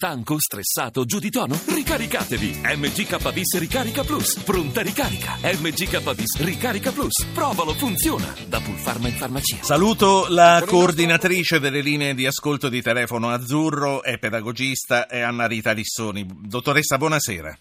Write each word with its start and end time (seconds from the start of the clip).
Stanco, 0.00 0.36
stressato, 0.38 1.04
giù 1.04 1.18
di 1.18 1.28
tono? 1.28 1.58
Ricaricatevi! 1.66 2.60
MGK 2.62 3.58
Ricarica 3.58 4.04
Plus. 4.04 4.38
Pronta 4.44 4.80
ricarica. 4.80 5.36
MGK 5.42 6.40
Ricarica 6.40 6.92
Plus. 6.92 7.26
Provalo, 7.34 7.74
funziona. 7.74 8.32
Da 8.46 8.60
Pulfarma 8.60 9.08
in 9.08 9.14
farmacia. 9.14 9.60
Saluto 9.60 10.26
la 10.28 10.62
coordinatrice 10.64 11.58
delle 11.58 11.80
linee 11.80 12.14
di 12.14 12.26
ascolto 12.26 12.68
di 12.68 12.80
telefono 12.80 13.30
azzurro 13.30 14.04
e 14.04 14.18
pedagogista 14.18 15.08
è 15.08 15.18
Anna 15.18 15.48
Rita 15.48 15.72
Lissoni. 15.72 16.24
Dottoressa, 16.46 16.96
buonasera. 16.96 17.58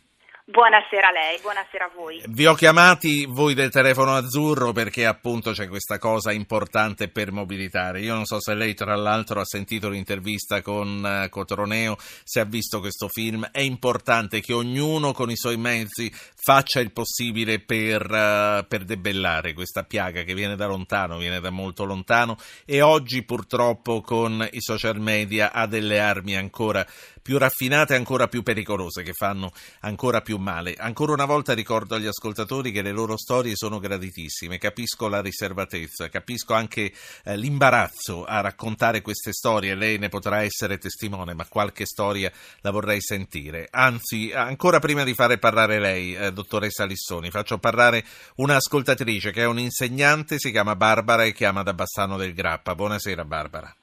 Buonasera 0.50 1.09
a 1.09 1.11
lei, 1.11 1.38
buonasera 1.41 1.84
a 1.84 1.91
voi. 1.93 2.23
Vi 2.25 2.45
ho 2.45 2.54
chiamati 2.54 3.25
voi 3.27 3.54
del 3.54 3.70
telefono 3.70 4.16
azzurro 4.16 4.71
perché 4.71 5.05
appunto 5.05 5.52
c'è 5.52 5.68
questa 5.68 5.98
cosa 5.98 6.31
importante 6.31 7.09
per 7.09 7.34
mobilitare. 7.34 8.00
Io 8.00 8.13
non 8.13 8.23
so 8.23 8.39
se 8.39 8.54
lei 8.54 8.73
tra 8.73 8.95
l'altro 8.95 9.41
ha 9.41 9.45
sentito 9.45 9.89
l'intervista 9.89 10.62
con 10.62 11.04
uh, 11.04 11.27
Cotroneo, 11.27 11.98
se 12.23 12.39
ha 12.39 12.45
visto 12.45 12.80
questo 12.80 13.09
film. 13.09 13.49
È 13.52 13.59
importante 13.59 14.40
che 14.40 14.54
ognuno 14.54 15.12
con 15.12 15.30
i 15.30 15.35
suoi 15.35 15.57
mezzi 15.57 16.09
faccia 16.13 16.79
il 16.79 16.93
possibile 16.93 17.59
per, 17.59 18.04
uh, 18.04 18.66
per 18.66 18.85
debellare 18.85 19.52
questa 19.52 19.84
piaga 19.84 20.23
che 20.23 20.34
viene 20.34 20.55
da 20.55 20.66
lontano, 20.66 21.18
viene 21.18 21.41
da 21.41 21.49
molto 21.49 21.84
lontano 21.84 22.38
e 22.63 22.79
oggi 22.79 23.23
purtroppo 23.23 23.99
con 23.99 24.48
i 24.49 24.62
social 24.62 25.02
media 25.02 25.52
ha 25.52 25.68
delle 25.68 25.99
armi 25.99 26.38
ancora 26.38 26.88
più 27.27 27.38
raffinate 27.38 27.94
e 27.94 27.98
ancora 27.98 28.30
più 28.30 28.41
pericolose 28.41 29.04
che 29.04 29.12
fanno 29.12 29.52
ancora 29.81 30.22
più 30.22 30.38
male. 30.38 30.76
Ancora 30.77 31.12
una 31.12 31.26
volta 31.26 31.54
ricordo 31.54 31.95
agli 31.95 32.05
ascoltatori 32.05 32.72
che 32.72 32.81
le 32.81 32.94
loro 32.94 33.18
storie 33.18 33.52
sono 33.54 33.80
graditissime, 33.80 34.58
capisco 34.58 35.09
la 35.09 35.20
riservatezza, 35.20 36.08
capisco 36.08 36.54
anche 36.54 36.90
eh, 37.26 37.35
l'imbarazzo 37.35 38.23
a 38.23 38.40
raccontare 38.40 39.02
queste 39.02 39.34
storie, 39.34 39.76
lei 39.76 39.98
ne 39.98 40.08
potrà 40.08 40.41
essere 40.44 40.77
testimone, 40.77 41.34
ma 41.34 41.45
qualche 41.49 41.85
storia 41.85 42.32
la 42.62 42.71
vorrei 42.71 43.02
sentire. 43.02 43.68
Anzi, 43.71 44.32
ancora 44.34 44.80
prima 44.80 45.04
di 45.04 45.13
fare 45.13 45.38
parlare 45.38 45.82
lei, 45.82 46.16
eh, 46.16 46.32
dottoressa 46.32 46.85
Lissoni, 46.85 47.29
faccio 47.29 47.57
parlare 47.57 48.05
un'ascoltatrice 48.35 49.32
che 49.32 49.41
è 49.41 49.48
un'insegnante, 49.48 50.40
si 50.40 50.49
chiama 50.49 50.77
Barbara 50.77 51.26
e 51.26 51.34
chiama 51.34 51.62
da 51.62 51.73
Bassano 51.73 52.16
del 52.16 52.34
Grappa. 52.34 52.73
Buonasera 52.73 53.26
Barbara. 53.26 53.76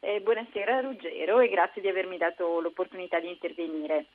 Eh, 0.00 0.20
buonasera 0.20 0.80
Ruggero 0.80 1.40
e 1.40 1.48
grazie 1.48 1.82
di 1.82 1.88
avermi 1.88 2.18
dato 2.18 2.60
l'opportunità 2.60 3.18
di 3.18 3.30
intervenire. 3.30 4.06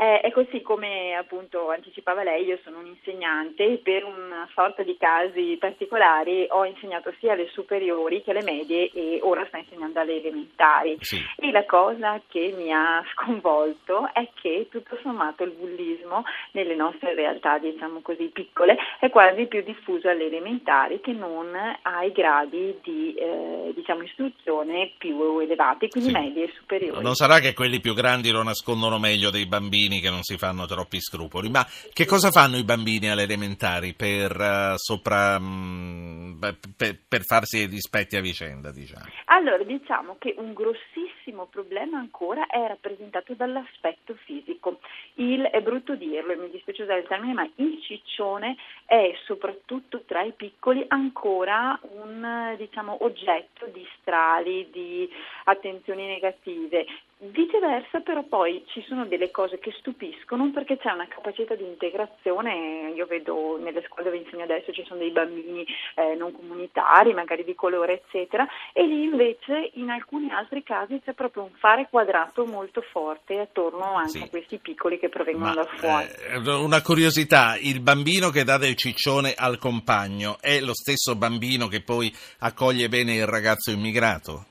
Eh, 0.00 0.20
è 0.20 0.32
così 0.32 0.62
come 0.62 1.14
appunto 1.14 1.68
anticipava 1.68 2.22
lei, 2.22 2.46
io 2.46 2.58
sono 2.64 2.78
un 2.78 2.86
insegnante 2.86 3.64
e 3.64 3.76
per 3.84 4.02
una 4.02 4.48
sorta 4.54 4.82
di 4.82 4.96
casi 4.98 5.58
particolari 5.60 6.46
ho 6.48 6.64
insegnato 6.64 7.12
sia 7.18 7.34
alle 7.34 7.50
superiori 7.52 8.22
che 8.22 8.30
alle 8.30 8.42
medie 8.42 8.90
e 8.94 9.18
ora 9.20 9.44
sto 9.48 9.58
insegnando 9.58 10.00
alle 10.00 10.16
elementari. 10.16 10.96
Sì. 11.00 11.20
E 11.36 11.50
la 11.50 11.66
cosa 11.66 12.18
che 12.28 12.54
mi 12.56 12.72
ha 12.72 13.04
sconvolto 13.12 14.08
è 14.14 14.26
che 14.40 14.68
tutto 14.70 14.98
sommato 15.02 15.44
il 15.44 15.50
bullismo 15.50 16.24
nelle 16.52 16.74
nostre 16.74 17.14
realtà, 17.14 17.58
diciamo 17.58 18.00
così, 18.00 18.30
piccole, 18.32 18.78
è 19.00 19.10
quasi 19.10 19.48
più 19.48 19.62
diffuso 19.62 20.08
alle 20.08 20.24
elementari 20.24 21.02
che 21.02 21.12
non 21.12 21.54
ai 21.82 22.10
gradi 22.12 22.74
di 22.82 23.12
eh, 23.12 23.72
diciamo, 23.74 24.04
istruzione 24.04 24.92
più 24.96 25.40
elevati, 25.40 25.90
quindi 25.90 26.08
sì. 26.08 26.18
medie 26.18 26.44
e 26.44 26.52
superiori. 26.58 27.02
Non 27.02 27.16
sarà 27.16 27.38
che 27.38 27.52
quelli 27.52 27.80
più 27.80 27.92
grandi 27.92 28.30
lo 28.30 28.42
nascondono 28.42 28.98
meglio 28.98 29.28
dei 29.28 29.44
bambini? 29.44 29.88
Bambini 29.90 30.00
che 30.00 30.10
non 30.10 30.22
si 30.22 30.38
fanno 30.38 30.66
troppi 30.66 31.00
scrupoli. 31.00 31.50
Ma 31.50 31.66
che 31.92 32.06
cosa 32.06 32.30
fanno 32.30 32.56
i 32.56 32.64
bambini 32.64 33.10
alle 33.10 33.24
elementari 33.24 33.94
per, 33.94 34.38
uh, 34.38 34.76
sopra, 34.76 35.36
um, 35.36 36.38
per, 36.76 36.98
per 37.06 37.22
farsi 37.24 37.62
i 37.62 38.16
a 38.16 38.20
vicenda? 38.20 38.70
Diciamo? 38.70 39.04
Allora, 39.26 39.62
diciamo 39.64 40.16
che 40.18 40.34
un 40.38 40.52
grossissimo 40.52 41.46
problema 41.46 41.98
ancora 41.98 42.46
è 42.46 42.66
rappresentato 42.66 43.34
dall'aspetto 43.34 44.14
fisico. 44.24 44.78
Il, 45.14 45.42
è 45.42 45.60
brutto 45.60 45.96
dirlo, 45.96 46.36
mi 46.36 46.50
dispiace 46.50 46.82
usare 46.82 47.00
il 47.00 47.08
termine, 47.08 47.32
ma 47.32 47.50
il 47.56 47.80
ciccione 47.82 48.56
è 48.86 49.12
soprattutto 49.26 50.02
tra 50.06 50.22
i 50.22 50.32
piccoli 50.32 50.84
ancora 50.88 51.78
un 51.82 52.54
diciamo, 52.56 53.04
oggetto 53.04 53.66
di 53.72 53.86
strali, 54.00 54.68
di 54.70 55.08
attenzioni 55.44 56.06
negative. 56.06 56.86
Viceversa 57.22 58.00
però 58.00 58.22
poi 58.22 58.64
ci 58.68 58.82
sono 58.88 59.04
delle 59.04 59.30
cose 59.30 59.58
che 59.58 59.74
stupiscono 59.78 60.50
perché 60.54 60.78
c'è 60.78 60.90
una 60.90 61.06
capacità 61.06 61.54
di 61.54 61.64
integrazione, 61.64 62.92
io 62.94 63.04
vedo 63.04 63.58
nelle 63.60 63.84
scuole 63.86 64.04
dove 64.04 64.16
insegno 64.16 64.44
adesso 64.44 64.72
ci 64.72 64.82
sono 64.86 65.00
dei 65.00 65.10
bambini 65.10 65.66
eh, 65.96 66.14
non 66.14 66.32
comunitari, 66.32 67.12
magari 67.12 67.44
di 67.44 67.54
colore 67.54 68.00
eccetera, 68.04 68.48
e 68.72 68.86
lì 68.86 69.02
invece 69.02 69.72
in 69.74 69.90
alcuni 69.90 70.30
altri 70.30 70.62
casi 70.62 70.98
c'è 71.04 71.12
proprio 71.12 71.42
un 71.42 71.50
fare 71.58 71.88
quadrato 71.90 72.46
molto 72.46 72.80
forte 72.80 73.38
attorno 73.38 73.96
anche 73.96 74.18
sì. 74.18 74.22
a 74.22 74.28
questi 74.30 74.56
piccoli 74.56 74.98
che 74.98 75.10
provengono 75.10 75.52
da 75.52 75.64
fuori. 75.64 76.06
Eh, 76.06 76.38
una 76.54 76.80
curiosità, 76.80 77.58
il 77.60 77.80
bambino 77.80 78.30
che 78.30 78.44
dà 78.44 78.56
del 78.56 78.76
ciccione 78.76 79.34
al 79.36 79.58
compagno 79.58 80.38
è 80.40 80.58
lo 80.60 80.72
stesso 80.72 81.16
bambino 81.16 81.66
che 81.68 81.82
poi 81.82 82.10
accoglie 82.38 82.88
bene 82.88 83.16
il 83.16 83.26
ragazzo 83.26 83.70
immigrato? 83.70 84.46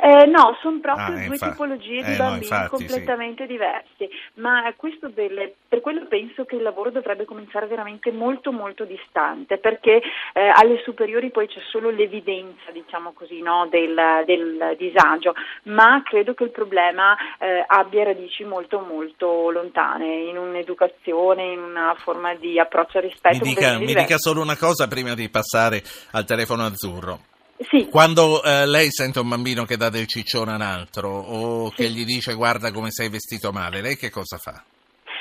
Eh, 0.00 0.26
no, 0.26 0.56
sono 0.60 0.78
proprio 0.80 1.06
ah, 1.06 1.10
due 1.10 1.24
infatti, 1.24 1.50
tipologie 1.50 2.02
di 2.04 2.12
eh, 2.12 2.16
bambini 2.16 2.48
no, 2.48 2.56
infatti, 2.56 2.68
completamente 2.68 3.42
sì. 3.46 3.52
diversi, 3.52 4.08
ma 4.34 4.72
delle, 5.14 5.54
per 5.68 5.80
quello 5.80 6.06
penso 6.06 6.44
che 6.44 6.54
il 6.54 6.62
lavoro 6.62 6.90
dovrebbe 6.90 7.24
cominciare 7.24 7.66
veramente 7.66 8.12
molto 8.12 8.52
molto 8.52 8.84
distante, 8.84 9.58
perché 9.58 10.00
eh, 10.32 10.52
alle 10.54 10.80
superiori 10.84 11.30
poi 11.30 11.48
c'è 11.48 11.60
solo 11.68 11.90
l'evidenza, 11.90 12.70
diciamo 12.72 13.12
così, 13.12 13.40
no, 13.42 13.66
del, 13.68 14.22
del, 14.24 14.76
disagio, 14.78 15.34
ma 15.64 16.00
credo 16.04 16.34
che 16.34 16.44
il 16.44 16.50
problema 16.50 17.16
eh, 17.38 17.64
abbia 17.66 18.04
radici 18.04 18.44
molto 18.44 18.78
molto 18.78 19.50
lontane, 19.50 20.06
in 20.06 20.38
un'educazione, 20.38 21.52
in 21.52 21.60
una 21.60 21.94
forma 21.98 22.34
di 22.34 22.58
approccio 22.58 22.98
al 22.98 23.04
rispetto. 23.04 23.44
Mi 23.44 23.54
dica, 23.54 23.78
mi 23.78 23.94
dica 23.94 24.16
solo 24.16 24.40
una 24.40 24.56
cosa 24.56 24.86
prima 24.86 25.14
di 25.14 25.28
passare 25.28 25.82
al 26.12 26.24
telefono 26.24 26.64
azzurro. 26.64 27.36
Sì. 27.70 27.88
Quando 27.90 28.42
eh, 28.42 28.66
lei 28.66 28.88
sente 28.90 29.18
un 29.18 29.28
bambino 29.28 29.64
che 29.64 29.76
dà 29.76 29.88
del 29.88 30.06
ciccione 30.06 30.52
a 30.52 30.54
un 30.54 30.60
altro 30.60 31.10
o 31.10 31.70
che 31.70 31.90
gli 31.90 32.04
dice 32.04 32.34
guarda 32.34 32.70
come 32.70 32.90
sei 32.90 33.08
vestito 33.08 33.50
male, 33.50 33.80
lei 33.80 33.96
che 33.96 34.10
cosa 34.10 34.38
fa? 34.38 34.62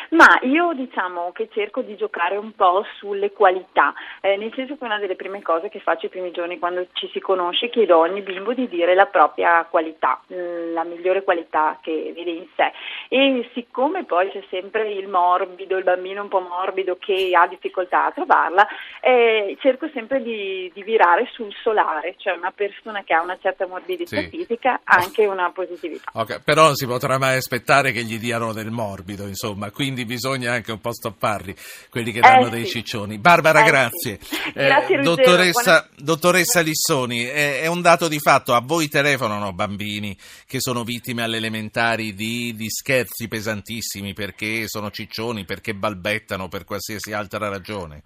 Ma 0.09 0.40
io 0.44 0.73
diciamo 0.73 1.31
che 1.34 1.50
cerco 1.51 1.81
di 1.81 1.95
giocare 1.95 2.38
un 2.38 2.53
po' 2.53 2.85
sulle 2.97 3.31
qualità, 3.31 3.94
eh, 4.22 4.38
nel 4.38 4.53
senso 4.56 4.78
che 4.78 4.85
una 4.85 5.00
delle 5.00 5.16
prime 5.16 5.41
cose 5.41 5.69
che 5.69 5.79
faccio 5.79 6.06
i 6.06 6.09
primi 6.09 6.31
giorni 6.31 6.59
quando 6.59 6.88
ci 6.94 7.09
si 7.12 7.19
conosce 7.19 7.69
chiedo 7.69 7.95
a 7.95 8.09
ogni 8.09 8.22
bimbo 8.22 8.53
di 8.53 8.67
dire 8.67 8.96
la 8.96 9.06
propria 9.06 9.66
qualità, 9.66 10.22
mm, 10.34 10.73
la 10.73 10.84
migliore 10.84 11.23
qualità 11.23 11.78
che 11.81 12.13
vede 12.16 12.31
in 12.31 12.46
sé 12.56 12.72
e 13.09 13.50
siccome 13.53 14.06
poi 14.06 14.29
c'è 14.31 14.44
sempre 14.50 14.91
il 14.91 15.07
morbido, 15.07 15.78
il 15.78 15.84
bambino 15.84 16.22
un 16.22 16.29
po' 16.29 16.40
morbido 16.40 16.97
che 17.00 17.31
ha 17.34 17.47
difficoltà 17.47 18.06
a 18.06 18.12
trovarla, 18.12 18.67
eh, 19.01 19.57
cerco 19.59 19.90
sempre 19.94 20.22
di, 20.22 20.72
di, 20.73 20.84
virare 20.84 21.28
sul 21.31 21.53
solare, 21.63 22.16
cioè 22.17 22.34
una 22.34 22.51
persona 22.51 23.03
che 23.03 23.13
ha 23.13 23.22
una 23.22 23.38
certa 23.41 23.67
morbidità 23.67 24.17
sì. 24.17 24.29
fisica 24.29 24.81
ha 24.84 24.96
anche 24.96 25.25
una 25.25 25.51
positività. 25.51 26.12
Okay, 26.13 26.40
però 26.44 26.63
non 26.66 26.75
si 26.75 26.85
potrà 26.85 27.17
mai 27.17 27.38
aspettare 27.38 27.91
che 27.91 28.03
gli 28.03 28.17
diano 28.17 28.53
del 28.53 28.72
morbido, 28.72 29.23
insomma, 29.25 29.72
quindi 29.72 29.97
quindi 29.97 30.06
bisogna 30.06 30.53
anche 30.53 30.72
un 30.72 30.80
po' 30.80 30.94
stopparli, 30.94 31.56
quelli 31.90 32.12
che 32.12 32.19
danno 32.19 32.47
eh, 32.47 32.50
dei 32.52 32.66
sì. 32.66 32.72
ciccioni. 32.72 33.18
Barbara, 33.18 33.63
eh, 33.63 33.68
grazie. 33.68 34.19
Sì. 34.22 34.52
grazie 34.53 35.00
eh, 35.00 35.02
dottoressa, 35.02 35.90
dottoressa, 35.96 36.59
Lissoni, 36.59 37.24
è, 37.24 37.62
è, 37.62 37.68
un 37.68 37.81
dato 37.81 38.08
di 38.08 38.19
fatto, 38.19 38.53
a 38.53 38.62
voi 38.62 38.88
telefonano 38.90 39.53
bambini 39.53 40.16
che 40.46 40.59
sono 40.59 40.84
vittime 40.84 41.24
alle 41.24 41.38
elementari 41.38 42.13
di, 42.13 42.53
di 42.56 42.69
scherzi 42.69 43.28
pesantissimi 43.28 44.13
perché 44.13 44.68
sono 44.68 44.91
ciccioni, 44.91 45.46
perché 45.46 45.74
balbettano, 45.74 46.47
per 46.47 46.64
qualsiasi 46.64 47.12
altra 47.14 47.50
ragione? 47.50 48.03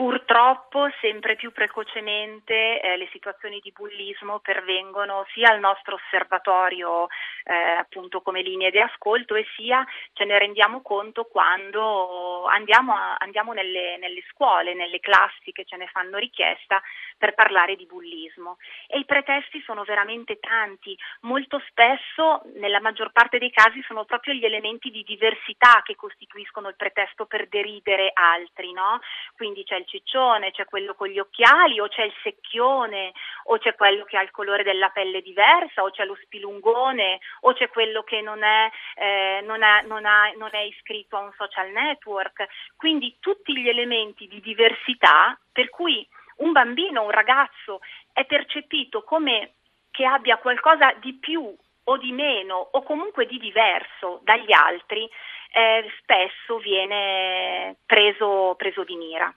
Purtroppo 0.00 0.88
sempre 1.02 1.36
più 1.36 1.52
precocemente 1.52 2.80
eh, 2.80 2.96
le 2.96 3.06
situazioni 3.12 3.60
di 3.60 3.70
bullismo 3.70 4.38
pervengono 4.38 5.26
sia 5.34 5.50
al 5.50 5.60
nostro 5.60 5.96
osservatorio 5.96 7.08
eh, 7.44 7.54
appunto 7.54 8.22
come 8.22 8.40
linee 8.40 8.70
di 8.70 8.78
ascolto 8.78 9.34
e 9.34 9.44
sia 9.56 9.86
ce 10.14 10.24
ne 10.24 10.38
rendiamo 10.38 10.80
conto 10.80 11.24
quando 11.24 12.46
andiamo, 12.46 12.94
a, 12.94 13.16
andiamo 13.18 13.52
nelle, 13.52 13.98
nelle, 13.98 14.22
scuole, 14.30 14.72
nelle 14.72 15.00
classi 15.00 15.52
che 15.52 15.66
ce 15.66 15.76
ne 15.76 15.86
fanno 15.88 16.16
richiesta 16.16 16.80
per 17.18 17.34
parlare 17.34 17.76
di 17.76 17.84
bullismo. 17.84 18.56
E 18.86 19.00
i 19.00 19.04
pretesti 19.04 19.60
sono 19.60 19.84
veramente 19.84 20.38
tanti, 20.38 20.96
molto 21.20 21.62
spesso, 21.68 22.40
nella 22.54 22.80
maggior 22.80 23.12
parte 23.12 23.36
dei 23.36 23.50
casi, 23.50 23.82
sono 23.82 24.06
proprio 24.06 24.32
gli 24.32 24.46
elementi 24.46 24.90
di 24.90 25.02
diversità 25.02 25.82
che 25.84 25.94
costituiscono 25.94 26.68
il 26.68 26.76
pretesto 26.76 27.26
per 27.26 27.48
deridere 27.48 28.12
altri, 28.14 28.72
no? 28.72 29.00
Quindi 29.36 29.62
c'è 29.64 29.76
il 29.76 29.88
ciccione, 29.90 30.52
c'è 30.52 30.64
quello 30.64 30.94
con 30.94 31.08
gli 31.08 31.18
occhiali, 31.18 31.80
o 31.80 31.88
c'è 31.88 32.04
il 32.04 32.14
secchione, 32.22 33.12
o 33.44 33.58
c'è 33.58 33.74
quello 33.74 34.04
che 34.04 34.16
ha 34.16 34.22
il 34.22 34.30
colore 34.30 34.62
della 34.62 34.90
pelle 34.90 35.20
diversa, 35.20 35.82
o 35.82 35.90
c'è 35.90 36.04
lo 36.04 36.16
spilungone, 36.22 37.18
o 37.40 37.52
c'è 37.52 37.68
quello 37.68 38.02
che 38.04 38.20
non 38.20 38.42
è, 38.42 38.70
eh, 38.94 39.42
non, 39.44 39.62
è, 39.62 39.82
non, 39.82 40.06
ha, 40.06 40.30
non 40.36 40.50
è 40.52 40.60
iscritto 40.60 41.16
a 41.16 41.20
un 41.20 41.32
social 41.36 41.70
network. 41.70 42.46
Quindi 42.76 43.16
tutti 43.18 43.52
gli 43.56 43.68
elementi 43.68 44.28
di 44.28 44.40
diversità 44.40 45.38
per 45.52 45.68
cui 45.68 46.06
un 46.36 46.52
bambino, 46.52 47.02
un 47.02 47.10
ragazzo 47.10 47.80
è 48.12 48.24
percepito 48.24 49.02
come 49.02 49.54
che 49.90 50.06
abbia 50.06 50.38
qualcosa 50.38 50.92
di 51.00 51.14
più 51.14 51.54
o 51.84 51.96
di 51.96 52.12
meno 52.12 52.68
o 52.72 52.82
comunque 52.82 53.26
di 53.26 53.38
diverso 53.38 54.20
dagli 54.22 54.52
altri 54.52 55.08
eh, 55.52 55.90
spesso 56.00 56.58
viene 56.58 57.76
preso, 57.84 58.54
preso 58.56 58.84
di 58.84 58.96
mira. 58.96 59.34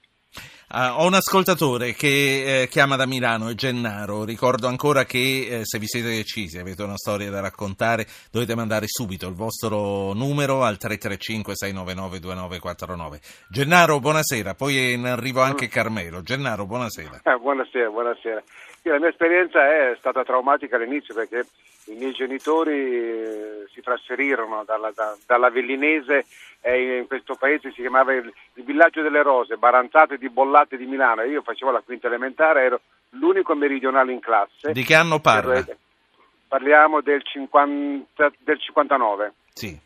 Uh, 0.76 1.00
ho 1.00 1.06
un 1.06 1.14
ascoltatore 1.14 1.94
che 1.94 2.64
eh, 2.64 2.68
chiama 2.68 2.96
da 2.96 3.06
Milano, 3.06 3.48
è 3.48 3.54
Gennaro. 3.54 4.24
Ricordo 4.24 4.66
ancora 4.66 5.06
che 5.06 5.60
eh, 5.60 5.66
se 5.66 5.78
vi 5.78 5.86
siete 5.86 6.08
decisi, 6.08 6.58
avete 6.58 6.82
una 6.82 6.98
storia 6.98 7.30
da 7.30 7.42
raccontare, 7.42 8.08
dovete 8.32 8.56
mandare 8.56 8.88
subito 8.88 9.28
il 9.28 9.36
vostro 9.36 10.14
numero 10.14 10.64
al 10.64 10.80
335-699-2949. 10.82 13.20
Gennaro, 13.50 14.00
buonasera. 14.00 14.56
Poi 14.56 14.76
è 14.76 14.94
in 14.94 15.06
arrivo 15.06 15.42
anche 15.42 15.68
Carmelo. 15.68 16.24
Gennaro, 16.24 16.66
buonasera. 16.66 17.22
Eh, 17.24 17.38
buonasera, 17.38 17.92
buonasera. 17.92 18.42
La 18.82 18.98
mia 18.98 19.10
esperienza 19.10 19.70
è 19.70 19.96
stata 20.00 20.24
traumatica 20.24 20.78
all'inizio 20.78 21.14
perché 21.14 21.46
i 21.88 21.96
miei 21.96 22.14
genitori 22.14 22.74
eh, 22.74 23.66
si 23.74 23.82
trasferirono 23.82 24.64
dalla, 24.66 24.92
da, 24.92 25.16
dalla 25.26 25.50
Vellinese 25.50 26.26
e 26.62 26.98
in 27.00 27.08
questo 27.08 27.36
paese 27.36 27.72
si 27.72 27.82
chiamava 27.82 28.14
il, 28.14 28.32
il, 28.54 28.64
villaggio 28.64 29.02
delle 29.02 29.22
rose, 29.22 29.58
Baranzate 29.58 30.18
di 30.18 30.30
Bollate 30.30 30.78
di 30.78 30.86
Milano. 30.86 31.24
Io 31.24 31.42
facevo 31.42 31.72
la 31.72 31.82
quinta 31.82 32.08
elementare, 32.08 32.64
ero 32.64 32.82
l'unico 33.12 33.54
meridionale 33.56 34.14
in 34.14 34.20
classe. 34.20 34.72
Di 34.72 34.84
che 34.84 34.96
anno 34.96 35.20
parla? 35.20 35.66
Parliamo 36.48 37.02
del, 37.02 37.24
50, 37.24 38.32
del 38.40 38.60
59. 38.60 39.34
Sì. 39.54 39.78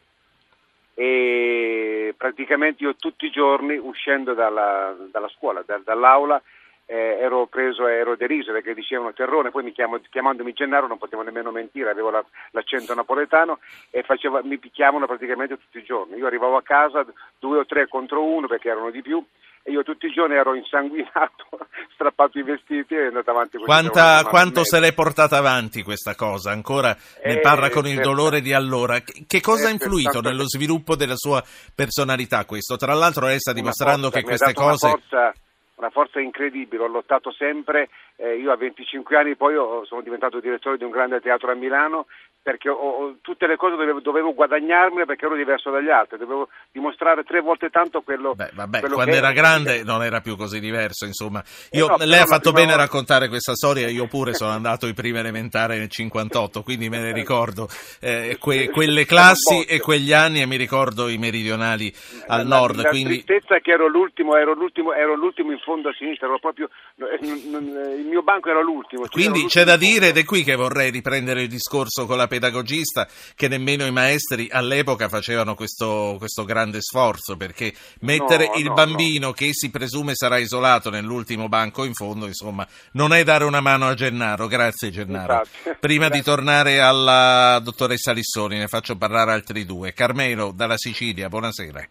E 0.94 2.14
praticamente 2.18 2.84
io 2.84 2.96
tutti 2.96 3.26
i 3.26 3.32
giorni 3.32 3.78
uscendo 3.78 4.34
dalla, 4.34 4.96
dalla 5.12 5.30
scuola, 5.30 5.64
da, 5.66 5.80
dall'aula, 5.84 6.42
eh, 6.88 7.18
ero 7.20 7.48
preso, 7.48 7.86
ero 7.88 8.16
deriso 8.16 8.54
perché 8.54 8.74
dicevano 8.74 9.14
terrone, 9.14 9.52
poi 9.52 9.64
mi 9.64 9.74
chiamo, 9.74 10.00
chiamandomi 10.10 10.54
Gennaro 10.54 10.88
non 10.88 10.98
potevo 10.98 11.22
nemmeno 11.22 11.52
mentire, 11.52 11.90
avevo 11.90 12.10
la, 12.10 12.24
l'accento 12.52 12.94
napoletano 12.96 13.60
e 13.90 14.04
faceva, 14.04 14.42
mi 14.42 14.58
picchiavano 14.58 15.06
praticamente 15.06 15.58
tutti 15.58 15.80
i 15.80 15.84
giorni. 15.84 16.18
Io 16.18 16.26
arrivavo 16.26 16.56
a 16.56 16.64
casa 16.64 17.06
due 17.38 17.60
o 17.60 17.66
tre 17.66 17.88
contro 17.88 18.24
uno 18.24 18.48
perché 18.48 18.70
erano 18.70 18.90
di 18.90 19.02
più 19.02 19.24
e 19.64 19.72
io 19.72 19.84
tutti 19.84 20.06
i 20.06 20.14
giorni 20.14 20.36
ero 20.36 20.56
insanguinato, 20.56 21.46
strappato 21.94 22.40
i 22.40 22.44
vestiti 22.44 22.96
e 22.96 23.08
andato 23.08 23.32
avanti. 23.32 23.58
Quanta, 23.58 24.24
quanto 24.24 24.64
se 24.64 24.80
l'è 24.80 24.94
portata 24.94 25.36
avanti 25.36 25.84
questa 25.84 26.16
cosa? 26.16 26.52
Ancora 26.52 26.96
ne 27.26 27.34
eh, 27.34 27.40
parla 27.42 27.70
con 27.70 27.86
il 27.86 28.00
dolore 28.00 28.40
di 28.40 28.54
allora. 28.54 29.02
Che 29.02 29.42
cosa 29.42 29.68
ha 29.68 29.72
influito 29.72 30.22
nello 30.22 30.48
sviluppo 30.48 30.96
della 30.96 31.18
sua 31.18 31.44
personalità 31.76 32.46
questo? 32.46 32.78
Tra 32.78 32.94
l'altro 32.94 33.26
lei 33.26 33.40
sta 33.40 33.52
dimostrando 33.52 34.10
forza, 34.10 34.20
che 34.20 34.24
queste 34.24 34.54
cose... 34.54 34.88
Forza, 34.88 35.34
una 35.78 35.90
forza 35.90 36.20
incredibile, 36.20 36.84
ho 36.84 36.88
lottato 36.88 37.32
sempre, 37.32 37.90
eh, 38.16 38.36
io 38.36 38.52
a 38.52 38.58
25 38.58 39.16
anni 39.16 39.36
poi 39.36 39.56
ho, 39.56 39.86
sono 39.86 40.02
diventato 40.02 40.40
direttore 40.40 40.78
di 40.78 40.84
un 40.84 40.92
grande 40.92 41.22
teatro 41.22 41.52
a 41.52 41.56
Milano 41.56 42.08
perché 42.48 42.70
ho, 42.70 42.76
ho, 42.76 43.16
tutte 43.20 43.46
le 43.46 43.58
cose 43.58 43.76
dovevo, 43.76 44.00
dovevo 44.00 44.34
guadagnarmele 44.34 45.04
perché 45.04 45.26
ero 45.26 45.36
diverso 45.36 45.70
dagli 45.70 45.90
altri, 45.90 46.18
dovevo 46.18 46.48
dimostrare 46.72 47.26
tre 47.26 47.42
volte 47.42 47.70
tanto 47.70 48.00
quello, 48.00 48.36
Beh, 48.36 48.52
vabbè, 48.54 48.80
quello 48.80 48.96
quando 48.96 49.16
era 49.16 49.32
ero. 49.32 49.36
grande 49.36 49.84
non 49.84 50.02
era 50.02 50.22
più 50.22 50.38
così 50.38 50.62
diverso, 50.62 51.04
insomma. 51.04 51.44
Eh, 51.70 51.78
io, 51.78 51.88
eh 51.88 51.96
no, 51.98 52.06
lei 52.06 52.22
ha 52.22 52.26
fatto 52.26 52.54
bene 52.54 52.72
a 52.72 52.78
raccontare 52.78 53.28
questa 53.28 53.54
storia, 53.54 53.90
io 53.90 54.08
pure 54.08 54.34
sono 54.34 54.52
andato 54.52 54.88
in 54.88 54.94
prima 54.94 55.20
elementare 55.20 55.78
nel 55.78 55.90
58, 55.90 56.64
quindi 56.64 56.88
me 56.88 57.00
ne 57.00 57.12
ricordo 57.12 57.68
eh, 58.00 58.38
que, 58.40 58.70
quelle 58.70 59.04
classi 59.04 59.66
e 59.66 59.82
quegli 59.82 60.14
anni 60.14 60.40
e 60.40 60.46
mi 60.46 60.56
ricordo 60.56 61.10
i 61.10 61.18
meridionali 61.18 61.94
al 62.28 62.48
la, 62.48 62.56
nord. 62.56 62.78
La 62.78 62.88
quindi... 62.88 63.26
tristezza 63.26 63.60
che 63.60 63.72
ero 63.72 63.90
l'ultimo, 63.90 64.38
ero 64.38 64.54
l'ultimo, 64.54 64.94
ero 64.94 65.16
l'ultimo 65.16 65.52
in 65.52 65.60
fondo 65.60 65.90
a 65.90 65.94
sinistra, 65.98 66.28
ero 66.28 66.40
proprio, 66.40 66.70
eh, 66.96 67.20
il 67.26 68.06
mio 68.08 68.22
banco 68.22 68.50
era 68.50 68.62
l'ultimo. 68.62 69.06
Quindi 69.12 69.42
l'ultimo 69.42 69.50
c'è 69.50 69.66
da 69.66 69.76
dire, 69.76 70.08
ed 70.08 70.18
è 70.18 70.24
qui 70.24 70.44
che 70.44 70.56
vorrei 70.56 70.92
riprendere 70.92 71.42
il 71.42 71.50
discorso 71.50 72.06
con 72.06 72.16
la 72.16 72.28
pedagogista, 72.38 73.08
che 73.36 73.48
nemmeno 73.48 73.86
i 73.86 73.92
maestri 73.92 74.48
all'epoca 74.52 75.10
facevano 75.10 75.56
questo, 75.56 76.16
questo 76.18 76.46
grande 76.46 76.82
sforzo, 76.82 77.36
perché 77.36 77.74
mettere 78.02 78.48
no, 78.48 78.54
il 78.56 78.66
no, 78.66 78.74
bambino 78.74 79.28
no. 79.28 79.34
che 79.34 79.50
si 79.54 79.70
presume 79.70 80.14
sarà 80.16 80.38
isolato 80.38 80.90
nell'ultimo 80.90 81.50
banco 81.50 81.84
in 81.84 81.94
fondo, 81.94 82.28
insomma, 82.28 82.66
non 82.94 83.14
è 83.14 83.24
dare 83.24 83.44
una 83.44 83.62
mano 83.62 83.88
a 83.88 83.94
Gennaro. 83.94 84.48
Grazie 84.48 84.92
Gennaro. 84.92 85.34
Infatti. 85.34 85.78
Prima 85.82 86.10
di 86.10 86.22
tornare 86.22 86.80
alla 86.80 87.60
dottoressa 87.64 88.12
Lissoni, 88.12 88.58
ne 88.58 88.68
faccio 88.68 88.96
parlare 88.98 89.32
altri 89.32 89.66
due. 89.66 89.94
Carmelo 89.94 90.52
dalla 90.56 90.78
Sicilia, 90.78 91.30
buonasera. 91.30 91.88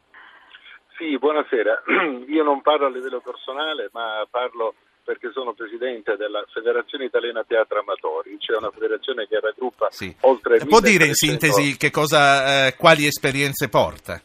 Sì, 0.96 1.18
buonasera. 1.18 1.82
Io 2.28 2.42
non 2.42 2.62
parlo 2.62 2.86
a 2.86 2.90
livello 2.90 3.20
personale, 3.20 3.90
ma 3.92 4.26
parlo 4.30 4.74
perché 5.06 5.30
sono 5.30 5.52
presidente 5.52 6.16
della 6.16 6.44
Federazione 6.52 7.04
Italiana 7.04 7.44
Teatro 7.44 7.78
Amatori, 7.78 8.36
cioè 8.40 8.56
una 8.56 8.72
federazione 8.72 9.28
che 9.28 9.38
raggruppa 9.38 9.86
sì. 9.90 10.12
oltre 10.22 10.58
Può 10.66 10.80
dire 10.80 11.06
in 11.06 11.14
sintesi 11.14 11.76
che 11.76 11.92
cosa, 11.92 12.66
eh, 12.66 12.74
quali 12.76 13.06
esperienze 13.06 13.68
porta? 13.68 14.20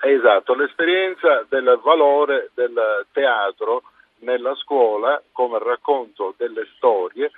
Esatto, 0.00 0.54
l'esperienza 0.54 1.44
del 1.50 1.78
valore 1.84 2.50
del 2.54 3.04
teatro 3.12 3.82
nella 4.20 4.54
scuola 4.54 5.22
come 5.32 5.58
racconto 5.58 6.32
delle 6.38 6.66
storie 6.76 7.30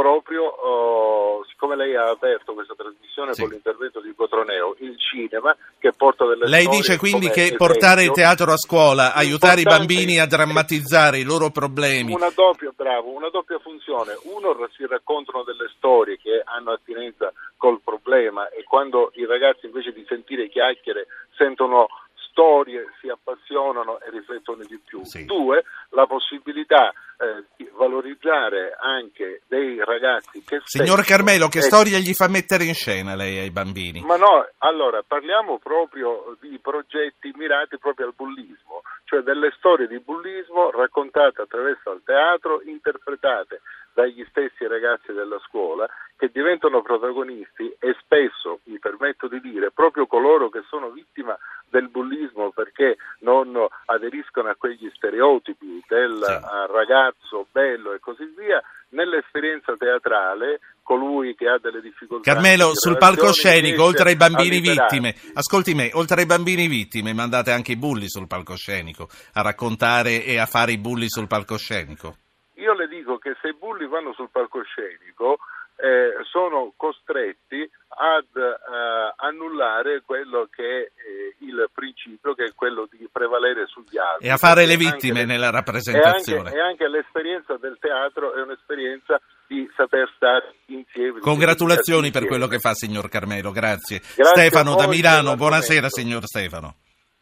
proprio 0.00 0.44
oh, 0.44 1.44
siccome 1.44 1.76
lei 1.76 1.94
ha 1.94 2.08
aperto 2.08 2.54
questa 2.54 2.72
trasmissione 2.74 3.34
sì. 3.34 3.42
con 3.42 3.50
l'intervento 3.50 4.00
di 4.00 4.14
Cotroneo, 4.14 4.74
il 4.78 4.96
cinema 4.98 5.54
che 5.78 5.92
porta 5.92 6.24
delle. 6.26 6.48
Lei 6.48 6.66
dice 6.68 6.96
quindi 6.96 7.28
che 7.28 7.52
esempio, 7.52 7.66
portare 7.66 8.04
il 8.04 8.12
teatro 8.12 8.50
a 8.50 8.56
scuola, 8.56 9.12
aiutare 9.12 9.60
i 9.60 9.64
bambini 9.64 10.18
a 10.18 10.26
drammatizzare 10.26 11.18
i 11.18 11.22
loro 11.22 11.50
problemi. 11.50 12.14
Una 12.14 12.32
doppia, 12.34 12.72
bravo, 12.74 13.10
una 13.10 13.28
doppia 13.28 13.58
funzione. 13.58 14.16
Uno 14.22 14.56
si 14.74 14.86
raccontano 14.86 15.42
delle 15.42 15.70
storie 15.76 16.16
che 16.16 16.40
hanno 16.42 16.72
attinenza 16.72 17.30
col 17.58 17.80
problema 17.84 18.48
e 18.48 18.64
quando 18.64 19.10
i 19.16 19.26
ragazzi 19.26 19.66
invece 19.66 19.92
di 19.92 20.04
sentire 20.08 20.48
chiacchiere 20.48 21.08
sentono 21.36 21.88
storie, 22.30 22.86
si 23.00 23.08
appassionano 23.08 24.00
e 24.00 24.08
riflettono 24.10 24.62
di 24.66 24.80
più. 24.82 25.04
Sì. 25.04 25.26
Due, 25.26 25.62
la 25.90 26.06
possibilità 26.06 26.92
eh, 27.20 27.44
di 27.56 27.68
valorizzare 27.76 28.74
anche 28.80 29.42
dei 29.46 29.78
ragazzi 29.84 30.42
che... 30.42 30.60
Signor 30.64 31.04
Carmelo, 31.04 31.48
che 31.48 31.60
storie 31.60 32.00
gli 32.00 32.14
fa 32.14 32.28
mettere 32.28 32.64
in 32.64 32.74
scena 32.74 33.14
lei 33.14 33.38
ai 33.38 33.50
bambini? 33.50 34.00
Ma 34.00 34.16
no, 34.16 34.48
allora 34.58 35.02
parliamo 35.06 35.58
proprio 35.58 36.36
di 36.40 36.58
progetti 36.62 37.30
mirati 37.36 37.78
proprio 37.78 38.06
al 38.06 38.14
bullismo, 38.16 38.82
cioè 39.04 39.20
delle 39.20 39.52
storie 39.58 39.86
di 39.86 40.00
bullismo 40.00 40.70
raccontate 40.70 41.42
attraverso 41.42 41.92
il 41.92 42.00
teatro, 42.04 42.62
interpretate 42.64 43.60
dagli 43.92 44.24
stessi 44.30 44.66
ragazzi 44.66 45.12
della 45.12 45.38
scuola 45.46 45.86
che 46.16 46.30
diventano 46.32 46.82
protagonisti 46.82 47.74
e 47.78 47.96
spesso, 48.00 48.60
mi 48.64 48.78
permetto 48.78 49.26
di 49.26 49.40
dire, 49.40 49.70
proprio 49.70 50.06
coloro 50.06 50.48
che 50.48 50.62
sono 50.68 50.90
vittima 50.90 51.36
del 51.68 51.88
bullismo 51.88 52.50
perché 52.50 52.96
non 53.20 53.56
aderiscono 53.86 54.48
a 54.50 54.54
quegli 54.54 54.90
stereotipi 54.94 55.82
del 55.88 56.22
Sì. 56.22 56.32
eh, 56.32 56.66
ragazzo 57.10 57.46
bello 57.50 57.92
e 57.92 57.98
così 58.00 58.24
via, 58.36 58.62
nell'esperienza 58.90 59.76
teatrale 59.76 60.60
colui 60.82 61.34
che 61.34 61.48
ha 61.48 61.58
delle 61.58 61.80
difficoltà 61.80 62.32
Carmelo, 62.32 62.70
sul 62.74 62.96
palcoscenico, 62.96 63.82
oltre 63.82 64.10
ai 64.10 64.16
bambini 64.16 64.60
vittime, 64.60 65.14
ascolti 65.34 65.74
me, 65.74 65.90
oltre 65.94 66.20
ai 66.20 66.26
bambini 66.26 66.66
vittime, 66.66 67.12
mandate 67.12 67.52
anche 67.52 67.72
i 67.72 67.76
bulli 67.76 68.08
sul 68.08 68.26
palcoscenico, 68.26 69.08
a 69.34 69.42
raccontare 69.42 70.24
e 70.24 70.38
a 70.38 70.46
fare 70.46 70.72
i 70.72 70.78
bulli 70.78 71.08
sul 71.08 71.26
palcoscenico. 71.26 72.16
Io 72.54 72.74
le 72.74 72.88
dico 72.88 73.18
che 73.18 73.36
se 73.40 73.48
i 73.48 73.54
bulli 73.54 73.86
vanno 73.86 74.12
sul 74.14 74.28
palcoscenico 74.30 75.38
eh, 75.82 76.24
sono 76.30 76.72
costretti 76.76 77.68
ad 77.88 78.36
eh, 78.36 79.14
annullare 79.16 80.02
quello 80.04 80.46
che 80.50 80.62
è 80.62 80.80
eh, 80.80 81.36
il 81.40 81.68
principio, 81.72 82.34
che 82.34 82.44
è 82.44 82.54
quello 82.54 82.86
di 82.90 83.08
prevalere 83.10 83.66
sugli 83.66 83.98
altri. 83.98 84.28
E 84.28 84.30
a 84.30 84.36
fare 84.36 84.66
le 84.66 84.76
vittime 84.76 85.20
anche- 85.20 85.32
nella 85.32 85.46
anche, 85.46 85.56
rappresentazione. 85.56 86.52
e 86.52 86.60
anche 86.60 86.88
l'esperienza 86.88 87.56
del 87.56 87.78
teatro 87.80 88.34
è 88.34 88.42
un'esperienza 88.42 89.20
di 89.46 89.68
saper 89.76 90.10
stare 90.14 90.54
insieme. 90.66 91.20
Congratulazioni 91.20 92.06
saper 92.06 92.20
per 92.20 92.28
quello 92.28 92.44
insieme. 92.44 92.62
che 92.62 92.68
fa, 92.68 92.74
signor 92.74 93.08
Carmelo, 93.08 93.50
grazie. 93.50 93.98
Grazie 93.98 94.24
Stefano 94.24 94.74
da 94.76 94.86
Milano, 94.86 95.34
buonasera, 95.34 95.88
signor 95.88 96.24
Stefano. 96.24 96.74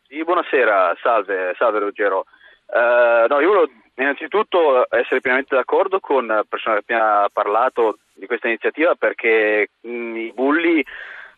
Sì, 0.07 0.23
buonasera, 0.25 0.97
salve, 1.01 1.55
salve 1.57 1.79
Ruggero. 1.79 2.25
Eh, 2.67 3.27
no, 3.29 3.41
io 3.41 3.49
volevo 3.49 3.71
innanzitutto 3.95 4.87
essere 4.91 5.21
pienamente 5.21 5.55
d'accordo 5.55 6.01
con 6.01 6.27
la 6.27 6.45
persona 6.49 6.77
che 6.77 6.81
appena 6.81 7.25
ha 7.25 7.31
parlato 7.33 7.99
questa 8.29 8.47
iniziativa 8.47 8.95
perché 8.95 9.71
mh, 9.81 10.17
i 10.17 10.33
bulli 10.33 10.85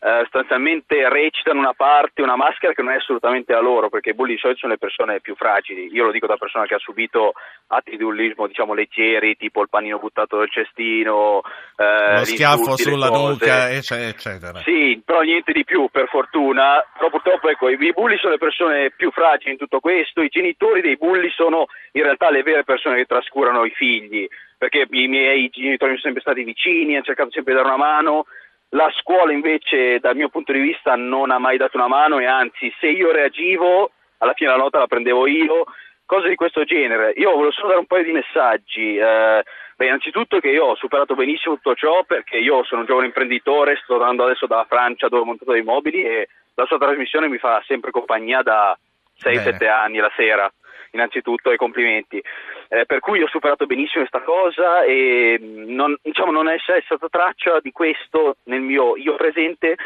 eh, 0.03 0.21
sostanzialmente 0.23 1.09
recitano 1.11 1.61
una 1.61 1.75
parte, 1.75 2.23
una 2.23 2.37
maschera 2.37 2.73
che 2.73 2.81
non 2.81 2.93
è 2.93 2.97
assolutamente 2.97 3.53
la 3.53 3.61
loro, 3.61 3.91
perché 3.91 4.11
i 4.11 4.15
bulli 4.15 4.33
di 4.33 4.39
solito 4.39 4.61
sono 4.61 4.73
le 4.73 4.79
persone 4.79 5.21
più 5.21 5.35
fragili. 5.35 5.91
Io 5.93 6.05
lo 6.05 6.11
dico 6.11 6.27
da 6.27 6.39
persona 6.39 6.65
che 6.65 6.75
ha 6.75 6.79
subito 6.79 7.33
atti 7.67 7.91
di 7.91 7.99
bullismo, 7.99 8.47
diciamo, 8.47 8.73
leggeri, 8.73 9.37
tipo 9.37 9.61
il 9.61 9.69
panino 9.69 9.99
buttato 9.99 10.39
dal 10.39 10.51
cestino, 10.51 11.43
eh, 11.77 12.19
Lo 12.19 12.25
schiaffo 12.25 12.71
insulti, 12.71 12.83
sulla 12.83 13.09
nuca, 13.09 13.71
ecce- 13.71 14.09
eccetera. 14.09 14.61
Sì, 14.61 15.03
però 15.05 15.21
niente 15.21 15.53
di 15.53 15.65
più, 15.65 15.89
per 15.91 16.09
fortuna. 16.09 16.83
Però 16.97 17.11
purtroppo 17.11 17.51
ecco, 17.51 17.69
i 17.69 17.93
bulli 17.93 18.17
sono 18.17 18.33
le 18.33 18.39
persone 18.39 18.93
più 18.97 19.11
fragili 19.11 19.53
in 19.53 19.59
tutto 19.59 19.81
questo, 19.81 20.23
i 20.23 20.29
genitori 20.29 20.81
dei 20.81 20.97
bulli 20.97 21.29
sono 21.31 21.67
in 21.93 22.03
realtà 22.03 22.31
le 22.31 22.43
vere 22.43 22.65
persone 22.65 22.97
che 22.97 23.05
trascurano 23.05 23.67
i 23.67 23.71
figli, 23.71 24.27
perché 24.57 24.87
i 24.91 25.09
miei 25.09 25.51
genitori 25.51 25.91
sono 25.91 26.01
sempre 26.01 26.21
stati 26.23 26.43
vicini, 26.43 26.95
hanno 26.95 27.05
cercato 27.05 27.31
sempre 27.31 27.53
di 27.53 27.61
dare 27.61 27.75
una 27.75 27.85
mano, 27.85 28.25
La 28.71 28.91
scuola 29.01 29.33
invece 29.33 29.99
dal 29.99 30.15
mio 30.15 30.29
punto 30.29 30.53
di 30.53 30.61
vista 30.61 30.95
non 30.95 31.31
ha 31.31 31.39
mai 31.39 31.57
dato 31.57 31.77
una 31.77 31.89
mano 31.89 32.21
e 32.21 32.27
anzi 32.27 32.73
se 32.79 32.87
io 32.87 33.11
reagivo 33.11 33.91
alla 34.19 34.33
fine 34.35 34.51
la 34.51 34.57
nota 34.57 34.79
la 34.79 34.87
prendevo 34.87 35.27
io, 35.27 35.65
cose 36.05 36.29
di 36.29 36.37
questo 36.37 36.65
genere. 36.65 37.13
Io 37.17 37.31
volevo 37.31 37.51
solo 37.51 37.69
dare 37.69 37.81
un 37.81 37.87
paio 37.87 38.05
di 38.05 38.13
messaggi. 38.13 38.97
Eh, 38.97 39.43
beh, 39.77 39.87
innanzitutto 39.87 40.39
che 40.39 40.51
io 40.51 40.67
ho 40.67 40.77
superato 40.77 41.15
benissimo 41.15 41.55
tutto 41.55 41.75
ciò 41.75 42.05
perché 42.05 42.37
io 42.37 42.63
sono 42.65 42.83
un 42.83 42.87
giovane 42.87 43.07
imprenditore, 43.07 43.77
sto 43.83 43.97
tornando 43.97 44.25
adesso 44.25 44.47
dalla 44.47 44.67
Francia 44.69 45.09
dove 45.09 45.23
ho 45.23 45.27
montato 45.27 45.53
dei 45.53 45.63
mobili 45.63 46.05
e 46.05 46.29
la 46.55 46.67
sua 46.67 46.79
trasmissione 46.79 47.29
mi 47.29 47.39
fa 47.39 47.63
sempre 47.67 47.91
compagnia 47.91 48.43
da 48.43 48.79
6-7 49.21 49.69
anni 49.69 49.99
la 49.99 50.13
sera 50.15 50.51
innanzitutto 50.93 51.51
e 51.51 51.57
complimenti. 51.57 52.23
Eh, 52.69 52.87
per 52.87 53.01
cui 53.01 53.23
ho 53.23 53.29
superato 53.29 53.67
benissimo 53.67 54.07
questa 54.07 54.25
cosa 54.25 54.85
e 54.85 55.39
non, 55.41 55.97
diciamo, 56.03 56.31
non 56.31 56.49
è 56.49 56.57
stata 56.59 57.09
traccia 57.09 57.61
di 57.61 57.73
questo 57.73 58.37
nel 58.45 58.61
mio 58.61 58.97
io 58.97 59.17
presente 59.17 59.77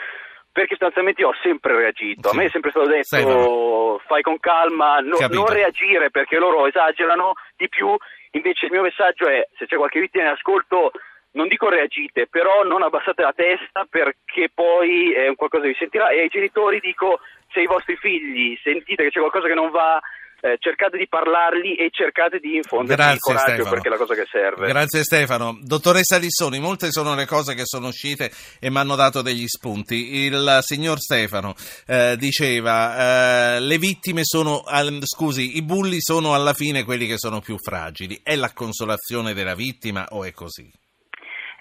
perché 0.55 0.77
sostanzialmente 0.77 1.23
io 1.23 1.29
ho 1.29 1.37
sempre 1.43 1.75
reagito. 1.75 2.29
Sì. 2.29 2.37
A 2.37 2.39
me 2.39 2.47
è 2.47 2.51
sempre 2.51 2.71
stato 2.71 2.87
detto 2.87 3.03
Sei, 3.03 4.07
fai 4.07 4.23
con 4.23 4.39
calma, 4.39 4.99
no, 5.01 5.17
non 5.29 5.47
reagire 5.47 6.11
perché 6.11 6.39
loro 6.39 6.67
esagerano 6.67 7.33
di 7.57 7.69
più. 7.69 7.95
Invece 8.33 8.67
il 8.67 8.73
mio 8.73 8.83
messaggio 8.83 9.27
è 9.27 9.49
se 9.59 9.67
c'è 9.67 9.77
qualche 9.77 9.99
vittima 9.99 10.25
in 10.25 10.31
ascolto 10.31 10.93
non 11.33 11.49
dico 11.49 11.69
reagite, 11.69 12.29
però 12.29 12.63
non 12.63 12.83
abbassate 12.83 13.23
la 13.23 13.33
testa 13.33 13.87
perché 13.91 14.51
poi 14.55 15.13
è 15.13 15.27
un 15.27 15.35
qualcosa 15.35 15.67
vi 15.67 15.75
sentirà 15.77 16.11
e 16.11 16.21
ai 16.21 16.29
genitori 16.29 16.79
dico 16.79 17.19
se 17.51 17.61
i 17.61 17.67
vostri 17.67 17.97
figli 17.97 18.57
sentite 18.63 19.03
che 19.05 19.11
c'è 19.11 19.19
qualcosa 19.19 19.49
che 19.49 19.55
non 19.55 19.71
va 19.71 20.01
eh, 20.45 20.59
cercate 20.59 20.99
di 20.99 21.09
parlarli 21.09 21.75
e 21.75 21.89
cercate 21.91 22.39
di 22.39 22.57
infonderli 22.57 23.13
il 23.13 23.19
coraggio 23.19 23.47
Stefano. 23.47 23.71
perché 23.71 23.89
è 23.89 23.91
la 23.91 23.97
cosa 23.97 24.15
che 24.15 24.27
serve. 24.31 24.67
Grazie 24.67 25.03
Stefano. 25.03 25.59
Dottoressa 25.63 26.19
Lissoni, 26.19 26.59
molte 26.59 26.91
sono 26.91 27.15
le 27.15 27.25
cose 27.25 27.55
che 27.55 27.63
sono 27.65 27.87
uscite 27.87 28.31
e 28.61 28.69
mi 28.69 28.77
hanno 28.77 28.95
dato 28.95 29.23
degli 29.23 29.47
spunti. 29.47 30.27
Il 30.27 30.59
signor 30.61 30.99
Stefano 30.99 31.55
eh, 31.87 32.17
diceva 32.19 33.57
eh, 33.57 33.61
le 33.61 33.79
vittime 33.79 34.21
sono, 34.23 34.65
scusi, 35.01 35.57
i 35.57 35.63
bulli 35.63 36.03
sono 36.03 36.35
alla 36.35 36.53
fine 36.53 36.85
quelli 36.85 37.07
che 37.07 37.17
sono 37.17 37.41
più 37.41 37.57
fragili. 37.57 38.21
È 38.23 38.37
la 38.37 38.53
consolazione 38.53 39.33
della 39.33 39.55
vittima 39.55 40.09
o 40.11 40.25
è 40.25 40.33
così? 40.33 40.71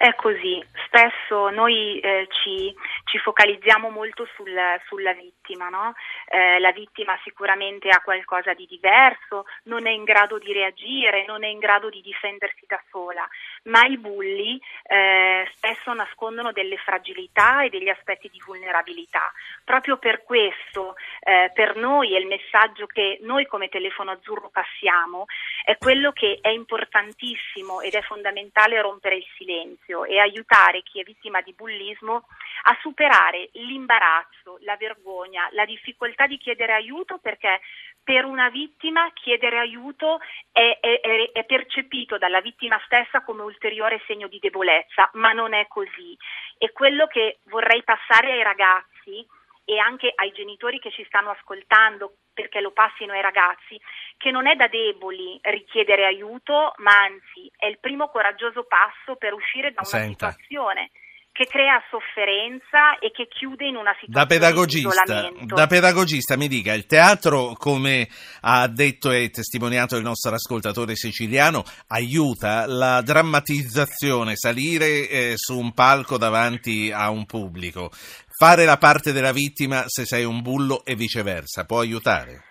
È 0.04 0.14
così, 0.16 0.62
spesso 0.86 1.50
noi 1.52 1.98
eh, 2.00 2.28
ci, 2.28 2.76
ci, 3.14 3.20
focalizziamo 3.20 3.90
molto 3.90 4.28
sul, 4.36 4.58
sulla 4.88 5.14
vittima, 5.14 5.70
no? 5.70 5.94
eh, 6.30 6.60
la 6.60 6.72
vittima 6.72 7.18
sicuramente 7.24 7.90
ha 7.90 8.02
qualcosa 8.02 8.54
di 8.54 8.66
diverso, 8.66 9.46
non 9.66 9.86
è 9.86 9.92
in 9.92 10.04
grado 10.04 10.40
di 10.40 10.52
reagire, 10.52 11.26
non 11.28 11.44
è 11.44 11.48
in 11.48 11.60
grado 11.60 11.90
di 11.90 12.02
difendersi 12.02 12.66
da 12.68 12.82
sola, 12.90 13.28
ma 13.64 13.86
i 13.86 13.98
bulli 13.98 14.60
eh, 14.84 15.50
spesso 15.56 15.94
nascondono 15.94 16.52
delle 16.52 16.78
fragilità 16.78 17.64
e 17.64 17.70
degli 17.70 17.90
aspetti 17.90 18.30
di 18.30 18.42
vulnerabilità. 18.46 19.32
Proprio 19.64 19.98
per 19.98 20.24
questo 20.24 20.96
eh, 21.22 21.52
per 21.54 21.76
noi 21.76 22.16
è 22.16 22.20
il 22.20 22.28
messaggio 22.28 22.86
che 22.88 23.20
noi 23.22 23.46
come 23.46 23.70
telefono 23.70 24.12
azzurro 24.12 24.50
passiamo 24.50 25.26
è 25.64 25.78
quello 25.78 26.12
che 26.12 26.40
è 26.42 26.50
importantissimo 26.50 27.82
ed 27.82 27.94
è 27.94 28.02
fondamentale 28.02 28.82
rompere 28.82 29.16
il 29.16 29.26
silenzio 29.38 30.04
e 30.06 30.20
aiutare 30.20 30.82
chi 30.82 31.00
è 31.00 31.04
vittima 31.04 31.42
di 31.42 31.54
bullismo 31.54 32.28
a 32.64 32.78
superare 32.82 33.50
l'imbarazzo, 33.54 34.58
la 34.62 34.76
vergogna, 34.78 35.48
la 35.52 35.66
difficoltà 35.66 36.28
di 36.28 36.38
chiedere 36.38 36.74
aiuto 36.74 37.18
perché 37.18 37.62
per 38.04 38.26
una 38.26 38.50
vittima 38.50 39.10
chiedere 39.14 39.60
aiuto 39.60 40.20
è, 40.52 40.78
è, 40.80 41.32
è, 41.32 41.46
percepito 41.46 42.18
dalla 42.18 42.42
vittima 42.42 42.80
stessa 42.86 43.24
come 43.24 43.44
ulteriore 43.44 44.02
segno 44.06 44.28
di 44.28 44.40
debolezza, 44.40 45.10
ma 45.14 45.32
non 45.32 45.54
è 45.54 45.68
così. 45.68 46.18
E 46.58 46.72
quello 46.72 47.08
che 47.08 47.40
vorrei 47.46 47.84
passare 47.84 48.34
ai 48.34 48.44
ragazzi 48.44 49.26
e 49.66 49.80
anche 49.80 50.12
ai 50.14 50.32
genitori 50.34 50.80
che 50.80 50.92
ci 50.92 51.06
stanno 51.06 51.30
ascoltando 51.32 52.16
perché 52.34 52.60
lo 52.60 52.72
passino 52.72 53.14
ai 53.14 53.22
ragazzi, 53.22 53.80
che 54.18 54.32
non 54.32 54.48
è 54.48 54.56
da 54.56 54.68
deboli 54.68 55.40
richiedere 55.42 56.06
aiuto, 56.06 56.74
ma 56.78 56.92
anzi 57.04 57.50
è 57.56 57.68
il 57.68 57.80
primo 57.80 58.10
coraggioso 58.10 58.66
passo 58.66 59.16
per 59.16 59.34
uscire 59.34 59.72
da 59.72 59.82
una 59.82 59.90
Senta. 59.90 60.32
situazione 60.32 60.92
che 61.34 61.46
crea 61.46 61.84
sofferenza 61.90 63.00
e 63.00 63.10
che 63.12 63.28
chiude 63.28 63.66
in 63.66 63.76
una 63.76 63.96
situazione 64.00 64.14
da 64.14 64.26
pedagogista, 64.28 65.30
Da 65.46 65.66
pedagogista 65.66 66.38
mi 66.38 66.48
dica, 66.48 66.74
il 66.74 66.86
teatro, 66.86 67.56
come 67.58 68.08
ha 68.42 68.68
detto 68.68 69.10
e 69.10 69.32
testimoniato 69.32 69.96
il 69.96 70.04
nostro 70.04 70.36
ascoltatore 70.36 70.96
siciliano, 70.96 71.64
aiuta 71.88 72.68
la 72.68 73.02
drammatizzazione, 73.02 74.36
salire 74.36 75.10
eh, 75.10 75.34
su 75.36 75.58
un 75.58 75.74
palco 75.74 76.20
davanti 76.20 76.92
a 76.94 77.10
un 77.10 77.26
pubblico, 77.26 77.90
fare 78.38 78.64
la 78.64 78.78
parte 78.78 79.12
della 79.12 79.32
vittima 79.32 79.86
se 79.88 80.06
sei 80.06 80.26
un 80.26 80.40
bullo 80.44 80.86
e 80.86 80.94
viceversa, 80.94 81.66
può 81.66 81.80
aiutare? 81.80 82.44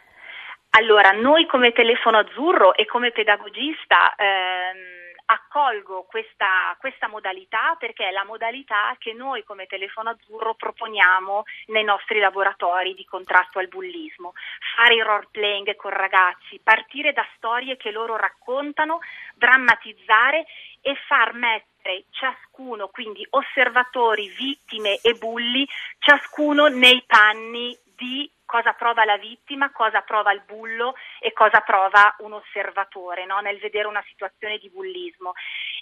Allora, 0.71 1.13
noi 1.13 1.47
come 1.47 1.71
telefono 1.71 2.19
azzurro 2.19 2.75
e 2.75 2.85
come 2.87 3.13
pedagogista... 3.13 4.13
Ehm, 4.17 5.02
accolgo 5.27 6.05
questa, 6.05 6.77
questa, 6.79 7.09
modalità 7.09 7.77
perché 7.79 8.09
è 8.09 8.11
la 8.11 8.25
modalità 8.25 8.95
che 8.99 9.13
noi 9.13 9.45
come 9.45 9.67
Telefono 9.67 10.11
Azzurro 10.11 10.55
proponiamo 10.55 11.45
nei 11.67 11.85
nostri 11.85 12.19
laboratori 12.19 12.95
di 12.95 13.05
contrasto 13.05 13.59
al 13.59 13.69
bullismo. 13.69 14.33
Fare 14.77 14.95
il 14.95 15.05
role 15.05 15.29
playing 15.31 15.75
con 15.77 15.91
ragazzi, 15.91 16.61
partire 16.63 17.13
da 17.13 17.27
storie 17.37 17.77
che 17.77 17.91
loro 17.91 18.17
raccontano, 18.17 19.01
drammatizzare 19.35 20.47
e 20.81 20.95
far 21.07 21.35
mettere 21.35 22.05
ciascuno, 22.11 22.89
quindi 22.89 23.27
osservatori, 23.31 24.29
vittime 24.29 24.99
e 25.03 25.15
bulli, 25.15 25.67
ciascuno 25.99 26.69
nei 26.69 27.03
panni 27.07 27.77
di 28.03 28.29
cosa 28.45 28.73
prova 28.73 29.05
la 29.05 29.17
vittima, 29.17 29.71
cosa 29.71 30.01
prova 30.01 30.33
il 30.33 30.43
bullo 30.45 30.95
e 31.21 31.33
cosa 31.33 31.61
prova 31.61 32.15
un 32.19 32.33
osservatore 32.33 33.25
no? 33.25 33.39
nel 33.39 33.59
vedere 33.61 33.87
una 33.87 34.05
situazione 34.09 34.59
di 34.59 34.69
bullismo. 34.69 35.33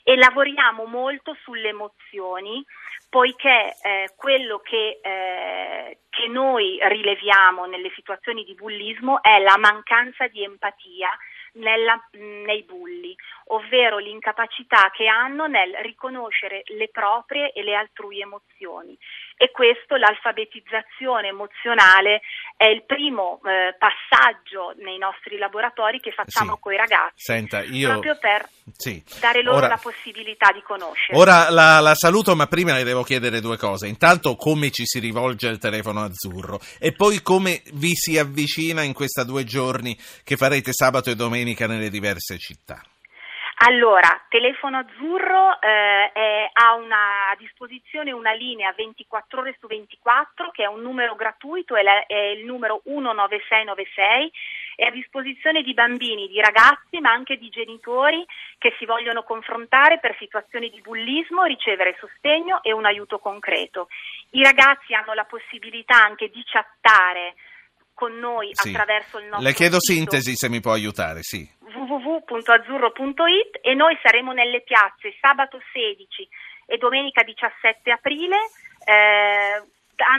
E 0.04 0.16
lavoriamo 0.16 0.84
molto 0.84 1.34
sulle 1.42 1.68
emozioni, 1.70 2.62
poiché 3.08 3.74
eh, 3.82 4.12
quello 4.16 4.58
che, 4.58 5.00
eh, 5.02 5.98
che 6.10 6.28
noi 6.28 6.78
rileviamo 6.80 7.64
nelle 7.64 7.90
situazioni 7.94 8.44
di 8.44 8.54
bullismo 8.54 9.22
è 9.22 9.38
la 9.38 9.56
mancanza 9.56 10.28
di 10.28 10.44
empatia 10.44 11.10
nella, 11.54 12.00
nei 12.12 12.62
bulli, 12.64 13.14
ovvero 13.46 13.98
l'incapacità 13.98 14.90
che 14.94 15.06
hanno 15.06 15.46
nel 15.46 15.74
riconoscere 15.82 16.62
le 16.66 16.88
proprie 16.88 17.52
e 17.52 17.62
le 17.62 17.74
altrui 17.74 18.20
emozioni. 18.20 18.96
E 19.36 19.50
questo, 19.50 19.96
l'alfabetizzazione 19.96 21.28
emozionale, 21.28 22.20
è 22.56 22.66
il 22.66 22.84
primo 22.84 23.40
eh, 23.44 23.74
passaggio 23.78 24.74
nei 24.76 24.98
nostri 24.98 25.38
laboratori 25.38 25.98
che 25.98 26.12
facciamo 26.12 26.54
sì. 26.54 26.60
con 26.60 26.72
i 26.74 26.76
ragazzi, 26.76 27.22
Senta, 27.24 27.62
io... 27.62 27.88
proprio 27.88 28.18
per 28.18 28.46
sì. 28.80 29.02
dare 29.20 29.42
loro 29.42 29.58
ora... 29.58 29.68
la 29.68 29.80
possibilità 29.80 30.50
di 30.52 30.62
conoscere. 30.62 31.16
Ora 31.18 31.50
la, 31.50 31.80
la 31.80 31.94
saluto, 31.94 32.34
ma 32.34 32.46
prima 32.46 32.72
le 32.72 32.84
devo 32.84 33.02
chiedere 33.02 33.40
due 33.40 33.56
cose. 33.56 33.86
Intanto 33.86 34.36
come 34.36 34.70
ci 34.70 34.86
si 34.86 34.98
rivolge 34.98 35.48
al 35.48 35.58
telefono 35.58 36.02
azzurro 36.02 36.58
e 36.78 36.92
poi 36.92 37.22
come 37.22 37.62
vi 37.74 37.94
si 37.94 38.18
avvicina 38.18 38.82
in 38.82 38.92
questi 38.92 39.24
due 39.24 39.44
giorni 39.44 39.96
che 40.24 40.36
farete 40.36 40.72
sabato 40.72 41.10
e 41.10 41.16
domenica 41.16 41.66
nelle 41.66 41.90
diverse 41.90 42.38
città. 42.38 42.80
Allora, 43.62 44.24
Telefono 44.30 44.78
Azzurro 44.78 45.60
eh, 45.60 46.12
è, 46.12 46.50
ha 46.50 46.74
una, 46.76 47.28
a 47.28 47.36
disposizione 47.36 48.10
una 48.10 48.32
linea 48.32 48.72
24 48.74 49.40
ore 49.40 49.54
su 49.60 49.66
24 49.66 50.50
che 50.50 50.62
è 50.62 50.66
un 50.66 50.80
numero 50.80 51.14
gratuito, 51.14 51.76
è, 51.76 51.82
la, 51.82 52.06
è 52.06 52.16
il 52.38 52.46
numero 52.46 52.80
19696, 52.84 54.32
è 54.80 54.86
a 54.86 54.90
disposizione 54.90 55.60
di 55.60 55.74
bambini, 55.74 56.26
di 56.26 56.40
ragazzi 56.40 57.00
ma 57.00 57.10
anche 57.10 57.36
di 57.36 57.50
genitori 57.50 58.24
che 58.56 58.74
si 58.78 58.86
vogliono 58.86 59.24
confrontare 59.24 59.98
per 59.98 60.16
situazioni 60.18 60.70
di 60.70 60.80
bullismo, 60.80 61.44
ricevere 61.44 61.98
sostegno 62.00 62.62
e 62.62 62.72
un 62.72 62.86
aiuto 62.86 63.18
concreto. 63.18 63.88
I 64.30 64.42
ragazzi 64.42 64.94
hanno 64.94 65.12
la 65.12 65.24
possibilità 65.24 66.02
anche 66.02 66.30
di 66.30 66.42
chattare 66.46 67.34
con 67.92 68.18
noi 68.18 68.48
sì. 68.52 68.70
attraverso 68.70 69.18
il 69.18 69.24
nostro 69.24 69.46
Le 69.46 69.52
chiedo 69.52 69.76
sito. 69.78 69.92
sintesi 69.92 70.34
se 70.34 70.48
mi 70.48 70.60
può 70.60 70.72
aiutare, 70.72 71.20
sì 71.20 71.46
www.azzurro.it 71.60 73.58
e 73.60 73.74
noi 73.74 73.98
saremo 74.02 74.32
nelle 74.32 74.62
piazze 74.62 75.14
sabato 75.20 75.60
16 75.74 76.26
e 76.64 76.78
domenica 76.78 77.22
17 77.22 77.90
aprile. 77.90 78.36
Eh, 78.82 79.62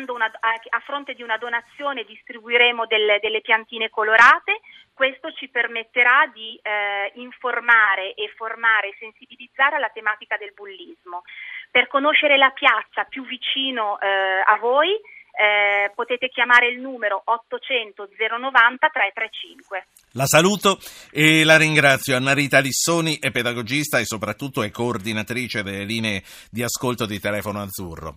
una, 0.07 0.25
a, 0.25 0.79
fronte 0.85 1.13
di 1.13 1.23
una 1.23 1.38
donazione 1.38 2.03
distribuiremo 2.03 2.85
delle, 2.85 3.19
delle, 3.19 3.41
piantine 3.41 3.89
colorate, 3.89 4.61
questo 4.93 5.31
ci 5.33 5.50
permetterà 5.50 6.29
di 6.33 6.59
eh, 6.61 7.11
informare 7.15 8.13
e 8.13 8.31
formare 8.35 8.89
e 8.89 8.95
sensibilizzare 9.00 9.75
alla 9.75 9.89
tematica 9.89 10.38
del 10.38 10.53
bullismo. 10.53 11.23
Per 11.69 11.88
conoscere 11.88 12.38
la 12.38 12.51
piazza 12.51 13.03
più 13.05 13.25
vicino 13.25 14.00
eh, 14.00 14.07
a 14.07 14.57
voi 14.59 15.00
eh, 15.31 15.91
potete 15.95 16.29
chiamare 16.29 16.67
il 16.67 16.79
numero 16.79 17.21
800 17.23 18.09
090 18.17 18.89
335. 18.91 19.85
La 20.13 20.25
saluto 20.25 20.77
e 21.11 21.43
la 21.43 21.57
ringrazio. 21.57 22.15
Anna 22.15 22.33
Rita 22.33 22.59
Lissoni 22.59 23.17
è 23.19 23.31
pedagogista 23.31 24.00
e 24.00 24.05
soprattutto 24.05 24.61
è 24.61 24.69
coordinatrice 24.69 25.63
delle 25.63 25.85
linee 25.85 26.23
di 26.50 26.63
ascolto 26.63 27.05
di 27.05 27.19
Telefono 27.19 27.61
Azzurro. 27.61 28.13